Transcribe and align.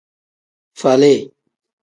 Faali. 0.79 1.15